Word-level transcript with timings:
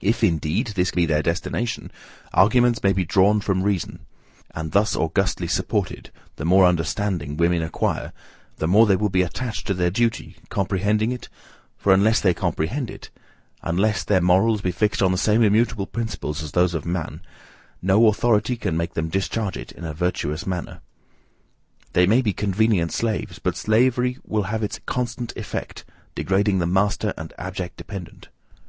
If, 0.00 0.22
indeed, 0.22 0.68
this 0.76 0.92
be 0.92 1.04
their 1.04 1.20
destination, 1.20 1.90
arguments 2.32 2.80
may 2.84 2.92
be 2.92 3.04
drawn 3.04 3.40
from 3.40 3.64
reason; 3.64 4.06
and 4.52 4.70
thus 4.70 4.94
augustly 4.94 5.48
supported, 5.48 6.12
the 6.36 6.44
more 6.44 6.64
understanding 6.64 7.36
women 7.36 7.60
acquire, 7.62 8.12
the 8.58 8.68
more 8.68 8.86
they 8.86 8.94
will 8.94 9.08
be 9.08 9.22
attached 9.22 9.66
to 9.66 9.74
their 9.74 9.90
duty, 9.90 10.36
comprehending 10.48 11.10
it, 11.10 11.28
for 11.76 11.92
unless 11.92 12.20
they 12.20 12.32
comprehend 12.34 12.88
it, 12.88 13.10
unless 13.60 14.04
their 14.04 14.20
morals 14.20 14.60
be 14.62 14.70
fixed 14.70 15.02
on 15.02 15.10
the 15.10 15.18
same 15.18 15.42
immutable 15.42 15.88
principles 15.88 16.40
as 16.40 16.52
those 16.52 16.72
of 16.72 16.86
man, 16.86 17.20
no 17.82 18.06
authority 18.06 18.56
can 18.56 18.76
make 18.76 18.94
them 18.94 19.08
discharge 19.08 19.56
it 19.56 19.72
in 19.72 19.82
a 19.82 19.92
virtuous 19.92 20.46
manner. 20.46 20.82
They 21.94 22.06
may 22.06 22.22
be 22.22 22.32
convenient 22.32 22.92
slaves, 22.92 23.40
but 23.40 23.56
slavery 23.56 24.18
will 24.24 24.44
have 24.44 24.62
its 24.62 24.78
constant 24.86 25.32
effect, 25.36 25.84
degrading 26.14 26.60
the 26.60 26.66
master 26.68 27.12
and 27.18 27.30
the 27.30 27.40
abject 27.40 27.76
dependent. 27.76 28.28